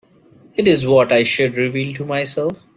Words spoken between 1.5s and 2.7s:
revel in myself.